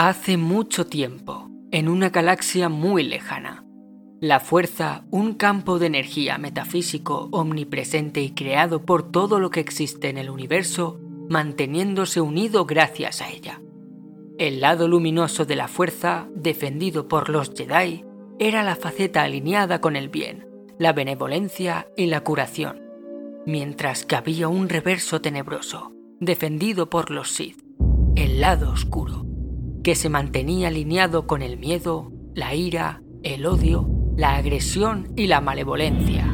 [0.00, 3.64] Hace mucho tiempo, en una galaxia muy lejana,
[4.20, 10.08] la fuerza, un campo de energía metafísico omnipresente y creado por todo lo que existe
[10.08, 13.60] en el universo, manteniéndose unido gracias a ella.
[14.38, 18.04] El lado luminoso de la fuerza, defendido por los Jedi,
[18.38, 20.46] era la faceta alineada con el bien,
[20.78, 22.82] la benevolencia y la curación,
[23.46, 25.90] mientras que había un reverso tenebroso,
[26.20, 27.64] defendido por los Sith,
[28.14, 29.27] el lado oscuro,
[29.88, 33.88] que se mantenía alineado con el miedo, la ira, el odio,
[34.18, 36.26] la agresión y la malevolencia.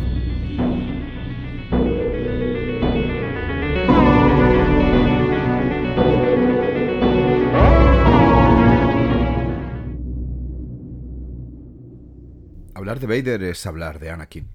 [12.74, 14.48] Hablar de Vader es hablar de Anakin.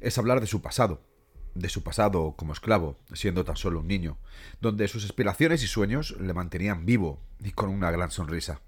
[0.00, 1.05] Es hablar de su pasado,
[1.58, 4.18] de su pasado como esclavo, siendo tan solo un niño,
[4.60, 8.60] donde sus aspiraciones y sueños le mantenían vivo y con una gran sonrisa.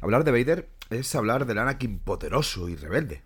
[0.00, 3.22] Hablar de Vader es hablar del Anakin poderoso y rebelde,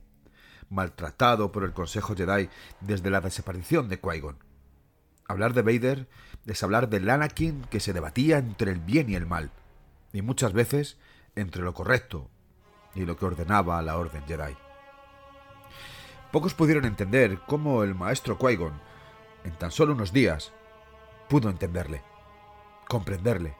[0.68, 2.48] maltratado por el Consejo Jedi
[2.80, 4.38] desde la desaparición de Qui-Gon.
[5.28, 6.08] Hablar de Vader
[6.46, 9.52] es hablar del Anakin que se debatía entre el bien y el mal,
[10.12, 10.98] y muchas veces
[11.36, 12.28] entre lo correcto
[12.94, 14.56] y lo que ordenaba la Orden Jedi.
[16.32, 18.72] Pocos pudieron entender cómo el maestro Qui-Gon,
[19.44, 20.54] en tan solo unos días,
[21.28, 22.02] pudo entenderle,
[22.88, 23.54] comprenderle,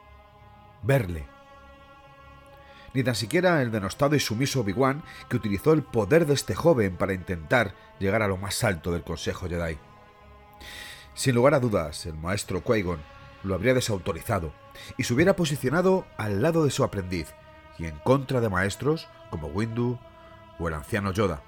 [0.81, 1.27] verle.
[2.95, 6.97] Ni tan siquiera el denostado y sumiso Obi-Wan, que utilizó el poder de este joven
[6.97, 9.77] para intentar llegar a lo más alto del Consejo Jedi.
[11.13, 13.01] Sin lugar a dudas, el maestro Qui-Gon
[13.43, 14.51] lo habría desautorizado
[14.97, 17.35] y se hubiera posicionado al lado de su aprendiz
[17.77, 19.99] y en contra de maestros como Windu
[20.57, 21.43] o el anciano Yoda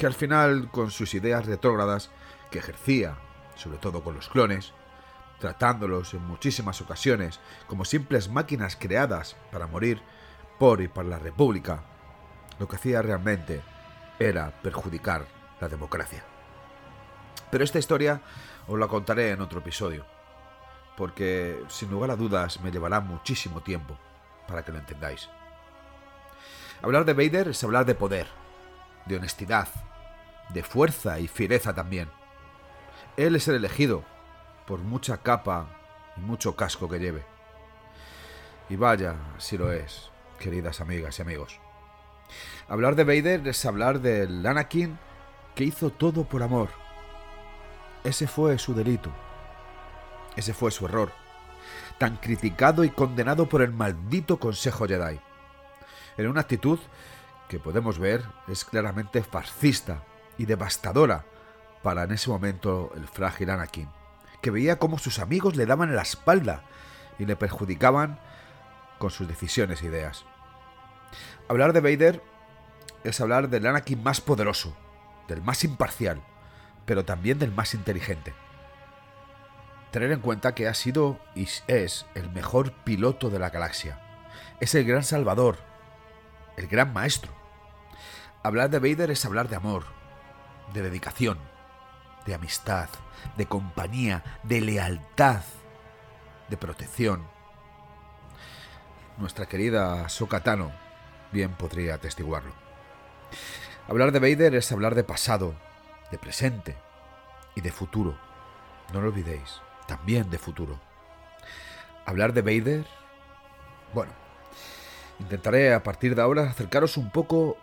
[0.00, 2.08] que al final, con sus ideas retrógradas
[2.50, 3.18] que ejercía,
[3.54, 4.72] sobre todo con los clones,
[5.38, 10.00] tratándolos en muchísimas ocasiones como simples máquinas creadas para morir
[10.58, 11.82] por y para la República,
[12.58, 13.60] lo que hacía realmente
[14.18, 15.26] era perjudicar
[15.60, 16.24] la democracia.
[17.50, 18.22] Pero esta historia
[18.68, 20.06] os la contaré en otro episodio,
[20.96, 23.98] porque sin lugar a dudas me llevará muchísimo tiempo
[24.48, 25.28] para que lo entendáis.
[26.80, 28.28] Hablar de Vader es hablar de poder,
[29.04, 29.68] de honestidad,
[30.52, 32.08] de fuerza y fiereza también.
[33.16, 34.04] Él es el elegido,
[34.66, 35.66] por mucha capa
[36.16, 37.24] y mucho casco que lleve.
[38.68, 41.60] Y vaya, si lo es, queridas amigas y amigos.
[42.68, 44.98] Hablar de Vader es hablar del Anakin
[45.54, 46.68] que hizo todo por amor.
[48.04, 49.10] Ese fue su delito.
[50.36, 51.12] Ese fue su error.
[51.98, 55.20] Tan criticado y condenado por el maldito Consejo Jedi.
[56.16, 56.78] En una actitud
[57.48, 60.04] que podemos ver es claramente fascista
[60.40, 61.26] y devastadora
[61.82, 63.90] para en ese momento el frágil Anakin,
[64.40, 66.62] que veía cómo sus amigos le daban la espalda
[67.18, 68.18] y le perjudicaban
[68.98, 70.24] con sus decisiones e ideas.
[71.46, 72.22] Hablar de Vader
[73.04, 74.74] es hablar del Anakin más poderoso,
[75.28, 76.22] del más imparcial,
[76.86, 78.32] pero también del más inteligente.
[79.90, 84.00] Tener en cuenta que ha sido y es el mejor piloto de la galaxia.
[84.58, 85.58] Es el gran salvador,
[86.56, 87.30] el gran maestro.
[88.42, 89.99] Hablar de Vader es hablar de amor,
[90.72, 91.38] de dedicación,
[92.26, 92.88] de amistad,
[93.36, 95.42] de compañía, de lealtad,
[96.48, 97.26] de protección.
[99.18, 100.72] Nuestra querida Sokatano
[101.32, 102.52] bien podría atestiguarlo.
[103.88, 105.54] Hablar de Vader es hablar de pasado,
[106.10, 106.76] de presente
[107.54, 108.16] y de futuro.
[108.92, 110.80] No lo olvidéis, también de futuro.
[112.06, 112.86] Hablar de Vader,
[113.92, 114.12] bueno,
[115.18, 117.56] intentaré a partir de ahora acercaros un poco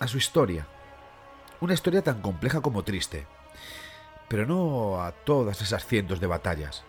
[0.00, 0.66] a su historia,
[1.60, 3.26] una historia tan compleja como triste,
[4.28, 6.84] pero no a todas esas cientos de batallas,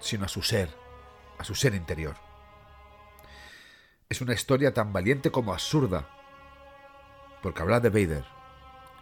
[0.00, 0.74] sino a su ser,
[1.38, 2.16] a su ser interior.
[4.08, 6.08] Es una historia tan valiente como absurda,
[7.42, 8.24] porque hablar de Vader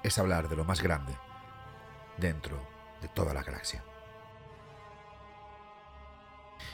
[0.03, 1.16] es hablar de lo más grande
[2.19, 2.58] dentro
[3.00, 3.82] de toda la galaxia.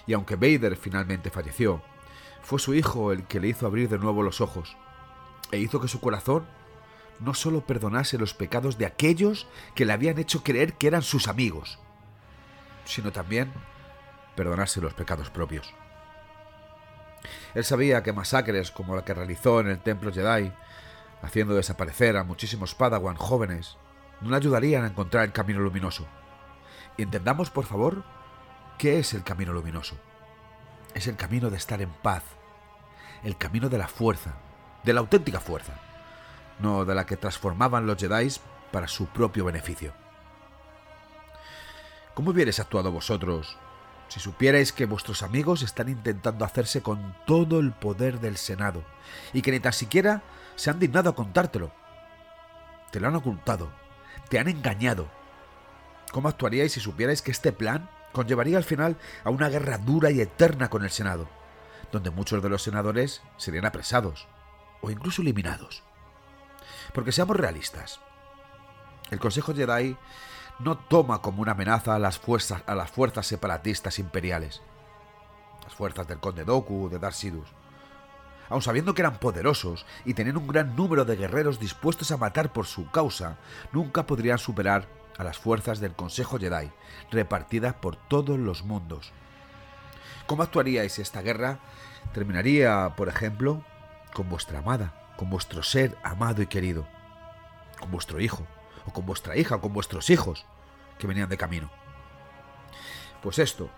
[0.06, 1.82] Y aunque Vader finalmente falleció,
[2.42, 4.76] fue su hijo el que le hizo abrir de nuevo los ojos
[5.52, 6.48] e hizo que su corazón
[7.22, 11.28] no solo perdonase los pecados de aquellos que le habían hecho creer que eran sus
[11.28, 11.78] amigos,
[12.84, 13.52] sino también
[14.34, 15.72] perdonase los pecados propios.
[17.54, 20.52] Él sabía que masacres como la que realizó en el Templo Jedi,
[21.22, 23.76] haciendo desaparecer a muchísimos Padawan jóvenes,
[24.20, 26.06] no le ayudarían a encontrar el camino luminoso.
[26.96, 28.04] Y entendamos, por favor,
[28.78, 29.96] qué es el camino luminoso.
[30.94, 32.24] Es el camino de estar en paz,
[33.22, 34.34] el camino de la fuerza,
[34.82, 35.91] de la auténtica fuerza
[36.58, 38.28] no de la que transformaban los Jedi
[38.70, 39.92] para su propio beneficio.
[42.14, 43.56] ¿Cómo hubierais actuado vosotros
[44.08, 48.84] Si supierais que vuestros amigos están intentando hacerse con todo el poder del Senado
[49.32, 50.22] y que ni tan siquiera
[50.54, 51.72] se han dignado a contártelo.
[52.90, 53.70] Te lo han ocultado,
[54.28, 55.08] te han engañado.
[56.12, 60.20] ¿Cómo actuaríais si supierais que este plan conllevaría al final a una guerra dura y
[60.20, 61.26] eterna con el Senado,
[61.90, 64.28] donde muchos de los senadores serían apresados
[64.82, 65.82] o incluso eliminados?
[66.92, 68.00] Porque seamos realistas,
[69.10, 69.96] el Consejo Jedi
[70.58, 74.62] no toma como una amenaza a las fuerzas, a las fuerzas separatistas imperiales,
[75.64, 77.24] las fuerzas del Conde Doku, de Darth.
[78.48, 82.52] Aun sabiendo que eran poderosos y tenían un gran número de guerreros dispuestos a matar
[82.52, 83.38] por su causa,
[83.72, 84.86] nunca podrían superar
[85.18, 86.70] a las fuerzas del Consejo Jedi,
[87.10, 89.12] repartidas por todos los mundos.
[90.26, 91.58] ¿Cómo actuaríais si esta guerra
[92.12, 93.64] terminaría, por ejemplo,
[94.12, 96.84] con vuestra amada, con vuestro ser amado y querido,
[97.78, 98.44] con vuestro hijo,
[98.86, 100.44] o con vuestra hija, o con vuestros hijos
[100.98, 101.70] que venían de camino?
[103.22, 103.70] Pues esto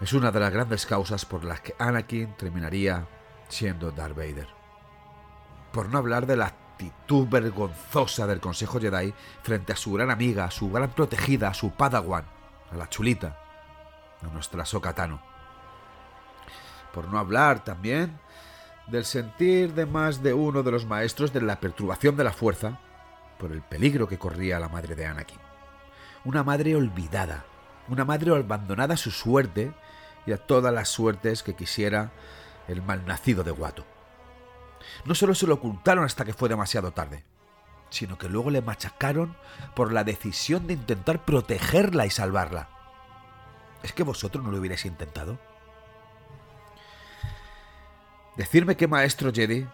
[0.00, 3.06] es una de las grandes causas por las que Anakin terminaría
[3.50, 4.48] siendo Darth Vader.
[5.74, 9.12] Por no hablar de la actitud vergonzosa del Consejo Jedi
[9.42, 12.24] frente a su gran amiga, su gran protegida, su Padawan,
[12.72, 13.38] a la chulita,
[14.22, 15.20] a nuestra Sokatano.
[16.94, 18.18] Por no hablar también
[18.90, 22.78] del sentir de más de uno de los maestros de la perturbación de la fuerza
[23.38, 25.38] por el peligro que corría la madre de Anakin.
[26.24, 27.44] Una madre olvidada,
[27.88, 29.72] una madre abandonada a su suerte
[30.26, 32.10] y a todas las suertes que quisiera
[32.68, 33.84] el malnacido de Guato.
[35.04, 37.24] No solo se lo ocultaron hasta que fue demasiado tarde,
[37.90, 39.36] sino que luego le machacaron
[39.74, 42.68] por la decisión de intentar protegerla y salvarla.
[43.82, 45.38] ¿Es que vosotros no lo hubierais intentado?
[48.36, 49.66] Decirme qué maestro Jedi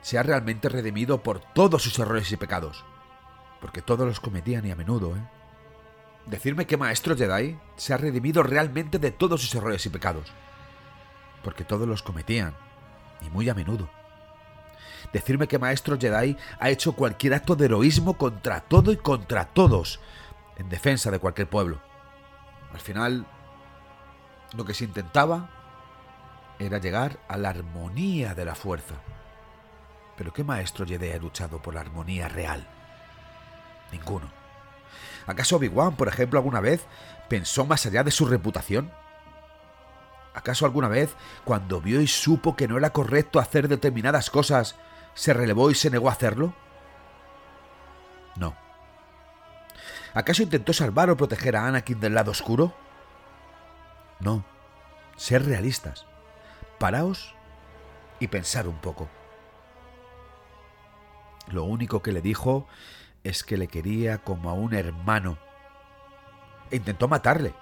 [0.00, 2.84] se ha realmente redimido por todos sus errores y pecados.
[3.60, 5.28] Porque todos los cometían y a menudo, ¿eh?
[6.26, 10.32] Decirme qué maestro Jedi se ha redimido realmente de todos sus errores y pecados.
[11.42, 12.54] Porque todos los cometían
[13.20, 13.88] y muy a menudo.
[15.12, 20.00] Decirme que Maestro Jedi ha hecho cualquier acto de heroísmo contra todo y contra todos,
[20.56, 21.80] en defensa de cualquier pueblo.
[22.72, 23.26] Al final,
[24.56, 25.50] lo que se intentaba
[26.58, 28.94] era llegar a la armonía de la fuerza.
[30.16, 32.66] Pero ¿qué maestro Jedi ha luchado por la armonía real?
[33.92, 34.30] Ninguno.
[35.26, 36.86] ¿Acaso Obi-Wan, por ejemplo, alguna vez
[37.28, 38.92] pensó más allá de su reputación?
[40.34, 41.14] ¿Acaso alguna vez,
[41.44, 44.76] cuando vio y supo que no era correcto hacer determinadas cosas,
[45.14, 46.54] se relevó y se negó a hacerlo?
[48.36, 48.56] No.
[50.12, 52.74] ¿Acaso intentó salvar o proteger a Anakin del lado oscuro?
[54.20, 54.44] No.
[55.16, 56.06] Ser realistas.
[56.78, 57.34] Paraos
[58.20, 59.08] y pensar un poco.
[61.48, 62.66] Lo único que le dijo
[63.22, 65.38] es que le quería como a un hermano.
[66.70, 67.54] E intentó matarle.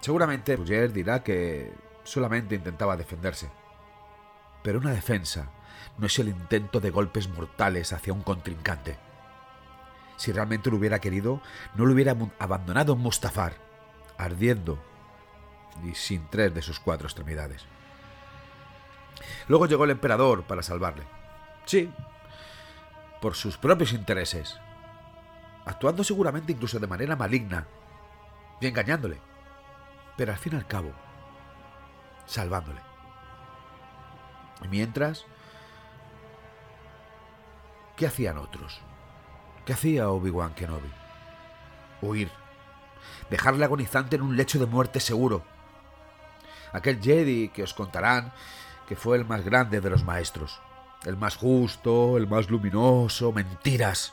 [0.00, 1.72] Seguramente Roger dirá que
[2.04, 3.50] solamente intentaba defenderse.
[4.62, 5.50] Pero una defensa
[5.98, 8.98] no es el intento de golpes mortales hacia un contrincante.
[10.16, 11.40] Si realmente lo hubiera querido,
[11.74, 13.54] no lo hubiera abandonado Mustafar,
[14.18, 14.78] ardiendo
[15.84, 17.64] y sin tres de sus cuatro extremidades.
[19.48, 21.04] Luego llegó el emperador para salvarle.
[21.66, 21.92] Sí,
[23.20, 24.58] por sus propios intereses,
[25.64, 27.66] actuando seguramente incluso de manera maligna
[28.60, 29.20] y engañándole
[30.20, 30.92] pero al fin y al cabo,
[32.26, 32.82] salvándole.
[34.62, 35.24] Y mientras,
[37.96, 38.82] ¿qué hacían otros?
[39.64, 40.90] ¿Qué hacía Obi-Wan Kenobi?
[42.02, 42.30] Huir.
[43.30, 45.42] Dejarle agonizante en un lecho de muerte seguro.
[46.72, 48.32] Aquel Jedi que os contarán
[48.86, 50.60] que fue el más grande de los maestros.
[51.04, 54.12] El más justo, el más luminoso, mentiras.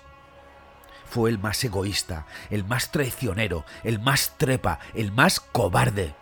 [1.06, 6.16] Fue el más egoísta, el más traicionero, el más trepa, el más cobarde.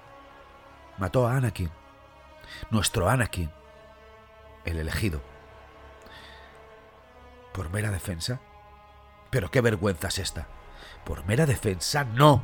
[0.98, 1.70] Mató a Anakin,
[2.70, 3.52] nuestro Anakin,
[4.64, 5.22] el elegido.
[7.52, 8.40] ¿Por mera defensa?
[9.32, 10.48] Pero qué vergüenza es esta.
[11.04, 12.44] Por mera defensa, no.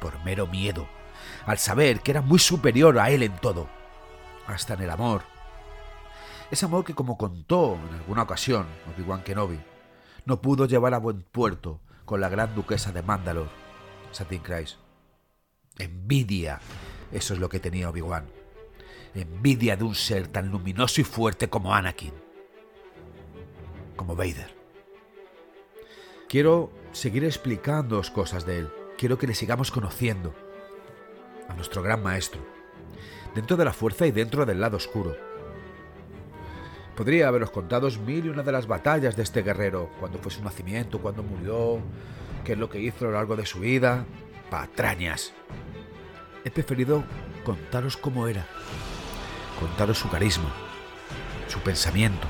[0.00, 0.88] Por mero miedo,
[1.46, 3.68] al saber que era muy superior a él en todo,
[4.46, 5.22] hasta en el amor.
[6.50, 9.60] Ese amor que, como contó en alguna ocasión Obi-Wan Kenobi,
[10.24, 13.48] no pudo llevar a buen puerto con la gran duquesa de Mandalor,
[14.10, 14.76] Satin Christ.
[15.78, 16.60] Envidia,
[17.12, 18.26] eso es lo que tenía Obi-Wan.
[19.14, 22.12] Envidia de un ser tan luminoso y fuerte como Anakin,
[23.96, 24.54] como Vader.
[26.28, 28.70] Quiero seguir explicándoos cosas de él.
[28.98, 30.34] Quiero que le sigamos conociendo
[31.50, 32.40] a nuestro gran maestro,
[33.34, 35.30] dentro de la fuerza y dentro del lado oscuro
[37.00, 40.44] Podría haberos contado mil y una de las batallas de este guerrero, cuando fue su
[40.44, 41.80] nacimiento, cuando murió,
[42.44, 44.04] qué es lo que hizo a lo largo de su vida.
[44.50, 45.32] patrañas.
[46.44, 47.02] He preferido
[47.42, 48.44] contaros cómo era,
[49.58, 50.50] contaros su carisma,
[51.48, 52.28] su pensamiento,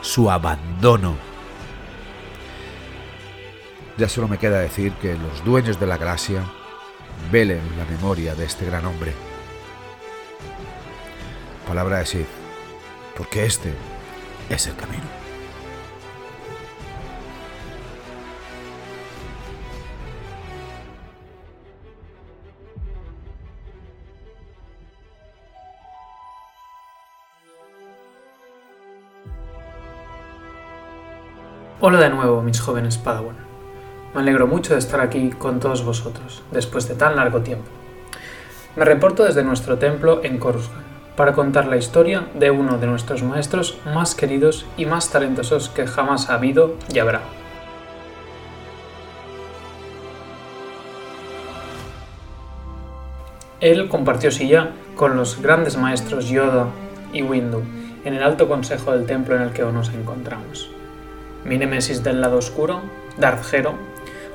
[0.00, 1.16] su abandono.
[3.98, 6.44] Ya solo me queda decir que los dueños de la galaxia
[7.30, 9.12] velen la memoria de este gran hombre.
[11.66, 12.24] Palabra de Sid,
[13.16, 13.72] porque este
[14.48, 15.04] es el camino.
[31.82, 33.49] Hola de nuevo, mis jóvenes Padawan.
[34.14, 37.68] Me alegro mucho de estar aquí con todos vosotros, después de tan largo tiempo.
[38.74, 40.84] Me reporto desde nuestro templo en Coruscant
[41.16, 45.86] para contar la historia de uno de nuestros maestros más queridos y más talentosos que
[45.86, 47.20] jamás ha habido y habrá.
[53.60, 56.68] Él compartió silla con los grandes maestros Yoda
[57.12, 57.62] y Windu
[58.04, 60.70] en el alto consejo del templo en el que nos encontramos.
[61.44, 62.80] Mi némesis del lado oscuro,
[63.18, 63.74] Darth Hero,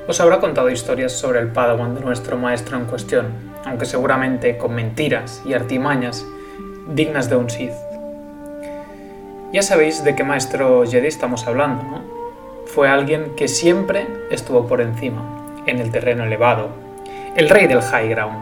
[0.08, 3.26] os habrá contado historias sobre el Padawan de nuestro maestro en cuestión,
[3.64, 6.24] aunque seguramente con mentiras y artimañas
[6.88, 7.72] dignas de un Sith.
[9.52, 12.02] Ya sabéis de qué maestro Jedi estamos hablando, ¿no?
[12.66, 15.22] Fue alguien que siempre estuvo por encima,
[15.66, 16.68] en el terreno elevado,
[17.36, 18.38] el rey del High Ground,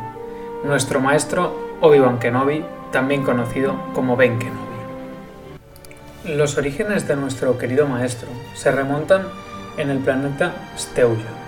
[0.64, 4.75] nuestro maestro Obi-Wan Kenobi, también conocido como Ben Kenobi.
[6.25, 9.23] Los orígenes de nuestro querido maestro se remontan
[9.76, 11.44] en el planeta Steuya,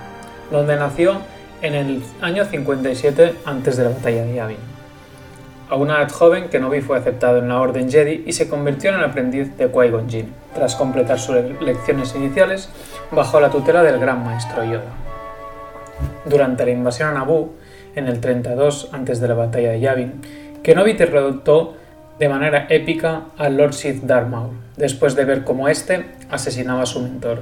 [0.51, 1.21] donde nació
[1.61, 4.77] en el año 57 antes de la batalla de Yavin.
[5.69, 8.97] A una edad joven, Kenobi fue aceptado en la Orden Jedi y se convirtió en
[8.97, 12.69] el aprendiz de Qui-Gon Jinn, tras completar sus lecciones iniciales
[13.11, 14.93] bajo la tutela del Gran Maestro Yoda.
[16.23, 17.53] Durante la invasión a Naboo,
[17.95, 20.21] en el 32 antes de la batalla de Yavin,
[20.63, 21.75] Kenobi derrotó
[22.17, 24.29] de manera épica al Lord Sith Darth
[24.77, 27.41] después de ver cómo éste asesinaba a su mentor.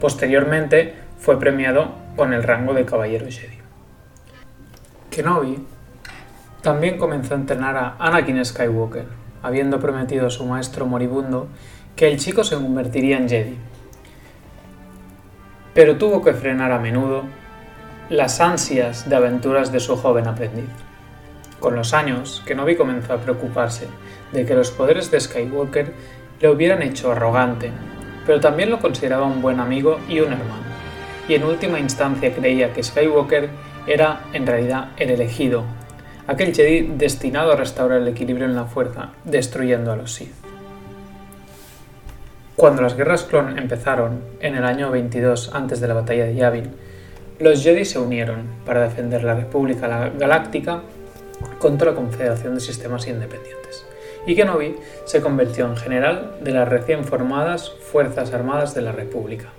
[0.00, 3.58] Posteriormente fue premiado con el rango de Caballero Jedi.
[5.10, 5.66] Kenobi
[6.62, 9.06] también comenzó a entrenar a Anakin Skywalker,
[9.42, 11.48] habiendo prometido a su maestro moribundo
[11.96, 13.58] que el chico se convertiría en Jedi.
[15.74, 17.24] Pero tuvo que frenar a menudo
[18.08, 20.68] las ansias de aventuras de su joven aprendiz.
[21.60, 23.86] Con los años, Kenobi comenzó a preocuparse
[24.32, 25.92] de que los poderes de Skywalker
[26.40, 27.70] le hubieran hecho arrogante,
[28.26, 30.69] pero también lo consideraba un buen amigo y un hermano,
[31.30, 33.50] y en última instancia creía que Skywalker
[33.86, 35.62] era en realidad el elegido,
[36.26, 40.34] aquel Jedi destinado a restaurar el equilibrio en la fuerza, destruyendo a los Sith.
[42.56, 46.72] Cuando las guerras clon empezaron, en el año 22 antes de la batalla de Yavin,
[47.38, 50.82] los Jedi se unieron para defender la República Galáctica
[51.60, 53.86] contra la Confederación de Sistemas Independientes,
[54.26, 59.50] y Kenobi se convirtió en general de las recién formadas Fuerzas Armadas de la República.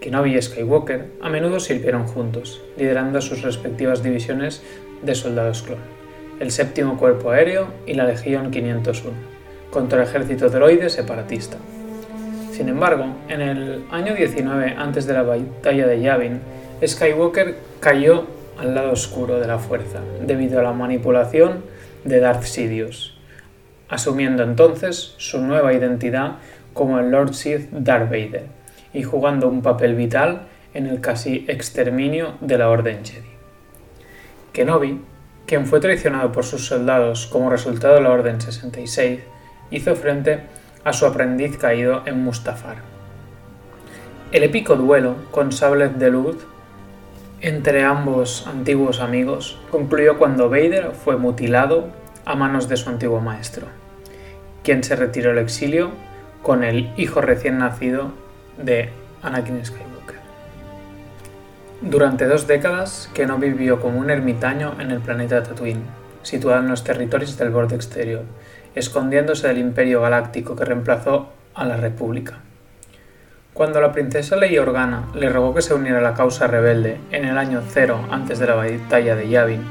[0.00, 4.62] Kenobi y Skywalker a menudo sirvieron juntos, liderando sus respectivas divisiones
[5.02, 5.78] de soldados clon,
[6.40, 9.14] el séptimo cuerpo aéreo y la Legión 501,
[9.70, 11.58] contra el ejército droide separatista.
[12.50, 16.40] Sin embargo, en el año 19 antes de la batalla de Yavin,
[16.84, 18.24] Skywalker cayó
[18.58, 21.62] al lado oscuro de la fuerza, debido a la manipulación
[22.04, 23.18] de Darth Sidious,
[23.90, 26.38] asumiendo entonces su nueva identidad
[26.72, 28.59] como el Lord Sith Darth Vader
[28.92, 30.42] y jugando un papel vital
[30.74, 33.30] en el casi exterminio de la Orden Jedi.
[34.52, 35.00] Kenobi,
[35.46, 39.20] quien fue traicionado por sus soldados como resultado de la Orden 66,
[39.70, 40.40] hizo frente
[40.84, 42.76] a su aprendiz caído en Mustafar.
[44.32, 46.46] El épico duelo con sables de luz
[47.40, 51.88] entre ambos antiguos amigos concluyó cuando Vader fue mutilado
[52.26, 53.66] a manos de su antiguo maestro,
[54.62, 55.90] quien se retiró al exilio
[56.42, 58.12] con el hijo recién nacido
[58.62, 58.90] de
[59.22, 60.18] Anakin Skywalker.
[61.80, 65.82] Durante dos décadas, Kenobi vivió como un ermitaño en el planeta Tatooine,
[66.22, 68.22] situado en los territorios del borde exterior,
[68.74, 72.38] escondiéndose del Imperio Galáctico que reemplazó a la República.
[73.54, 77.24] Cuando la princesa Leia Organa le rogó que se uniera a la causa rebelde en
[77.24, 79.62] el año cero antes de la batalla de Yavin,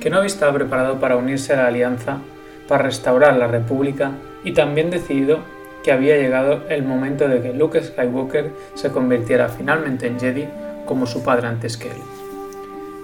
[0.00, 2.18] Kenobi estaba preparado para unirse a la alianza
[2.66, 4.12] para restaurar la República
[4.44, 5.40] y también decidido
[5.88, 10.46] que había llegado el momento de que Luke Skywalker se convirtiera finalmente en Jedi
[10.84, 12.02] como su padre antes que él.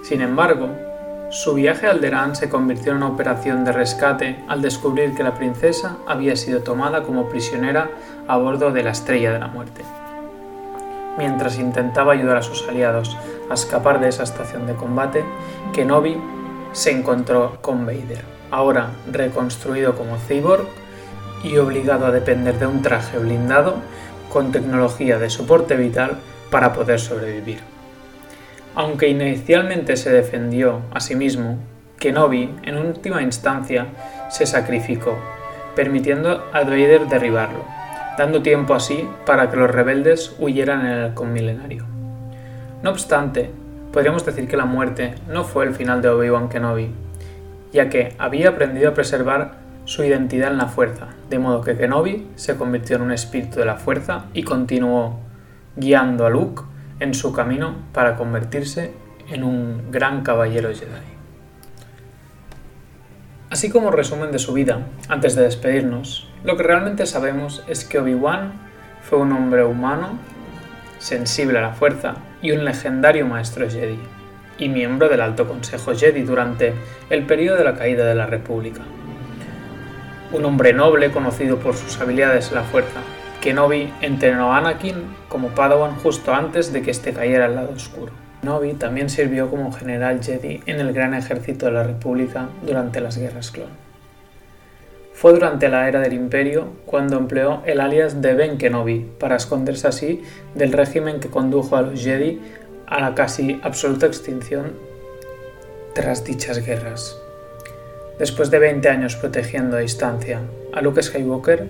[0.02, 0.68] Sin embargo,
[1.30, 5.32] su viaje a Alderaan se convirtió en una operación de rescate al descubrir que la
[5.32, 7.88] princesa había sido tomada como prisionera
[8.28, 9.80] a bordo de la Estrella de la Muerte.
[11.16, 13.16] mientras intentaba ayudar a sus aliados
[13.48, 15.24] a escapar de esa estación de combate,
[15.72, 16.18] Kenobi
[16.72, 20.83] se encontró con Vader, ahora reconstruido como cyborg
[21.44, 23.76] y obligado a depender de un traje blindado
[24.32, 26.18] con tecnología de soporte vital
[26.50, 27.58] para poder sobrevivir.
[28.74, 31.58] Aunque inicialmente se defendió a sí mismo,
[32.00, 33.86] Kenobi en última instancia
[34.30, 35.16] se sacrificó,
[35.76, 37.64] permitiendo a Vader derribarlo,
[38.18, 41.34] dando tiempo así para que los rebeldes huyeran en el halcón.
[42.82, 43.50] No obstante,
[43.92, 46.90] podríamos decir que la muerte no fue el final de Obi-Wan Kenobi,
[47.72, 52.26] ya que había aprendido a preservar su identidad en la fuerza, de modo que Kenobi
[52.36, 55.20] se convirtió en un espíritu de la fuerza y continuó
[55.76, 56.62] guiando a Luke
[57.00, 58.92] en su camino para convertirse
[59.28, 61.14] en un gran caballero Jedi.
[63.50, 67.98] Así como resumen de su vida, antes de despedirnos, lo que realmente sabemos es que
[67.98, 68.52] Obi-Wan
[69.02, 70.18] fue un hombre humano,
[70.98, 73.98] sensible a la fuerza y un legendario maestro Jedi,
[74.58, 76.72] y miembro del Alto Consejo Jedi durante
[77.10, 78.80] el periodo de la caída de la República
[80.34, 83.00] un hombre noble conocido por sus habilidades en la fuerza.
[83.40, 84.96] Kenobi entrenó a Anakin
[85.28, 88.12] como Padawan justo antes de que éste cayera al lado oscuro.
[88.40, 93.16] Kenobi también sirvió como general Jedi en el Gran Ejército de la República durante las
[93.16, 93.68] Guerras Clon.
[95.12, 99.86] Fue durante la era del Imperio cuando empleó el alias de Ben Kenobi para esconderse
[99.86, 100.22] así
[100.54, 102.40] del régimen que condujo a los Jedi
[102.86, 104.72] a la casi absoluta extinción
[105.94, 107.23] tras dichas guerras.
[108.18, 110.40] Después de 20 años protegiendo a distancia
[110.72, 111.66] a Luke Skywalker,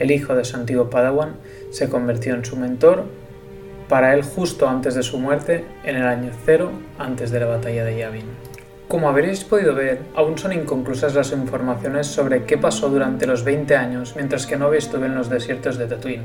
[0.00, 1.36] el hijo de su antiguo Padawan
[1.70, 3.04] se convirtió en su mentor
[3.88, 7.84] para él justo antes de su muerte en el año cero antes de la batalla
[7.84, 8.24] de Yavin.
[8.88, 13.76] Como habréis podido ver, aún son inconclusas las informaciones sobre qué pasó durante los 20
[13.76, 16.24] años mientras que Novi estuvo en los desiertos de Tatooine,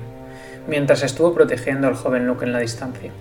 [0.68, 3.12] mientras estuvo protegiendo al joven Luke en la distancia.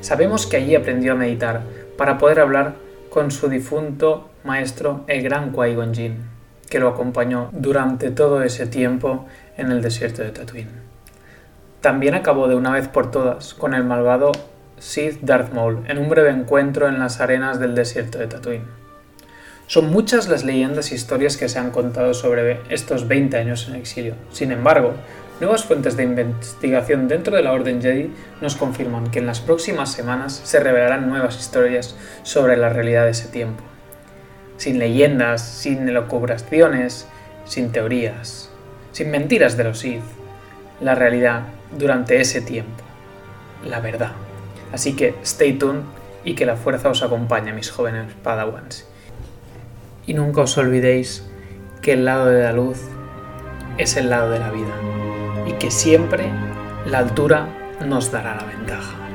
[0.00, 1.60] Sabemos que allí aprendió a meditar
[1.98, 2.76] para poder hablar
[3.10, 6.16] con su difunto maestro el gran Qui-Gon Jinn,
[6.68, 9.26] que lo acompañó durante todo ese tiempo
[9.56, 10.90] en el desierto de Tatooine.
[11.80, 14.32] También acabó de una vez por todas con el malvado
[14.78, 18.80] Sith Darth Maul en un breve encuentro en las arenas del desierto de Tatooine.
[19.66, 23.76] Son muchas las leyendas e historias que se han contado sobre estos 20 años en
[23.76, 24.14] exilio.
[24.30, 24.94] Sin embargo,
[25.40, 29.90] Nuevas fuentes de investigación dentro de la Orden Jedi nos confirman que en las próximas
[29.90, 33.69] semanas se revelarán nuevas historias sobre la realidad de ese tiempo.
[34.60, 37.06] Sin leyendas, sin elucubraciones,
[37.46, 38.50] sin teorías,
[38.92, 40.02] sin mentiras de los Sith.
[40.82, 41.44] La realidad
[41.78, 42.84] durante ese tiempo.
[43.64, 44.12] La verdad.
[44.70, 45.80] Así que stay tuned
[46.24, 48.86] y que la fuerza os acompañe, mis jóvenes Padawans.
[50.06, 51.26] Y nunca os olvidéis
[51.80, 52.82] que el lado de la luz
[53.78, 54.74] es el lado de la vida
[55.46, 56.26] y que siempre
[56.84, 57.48] la altura
[57.86, 59.09] nos dará la ventaja.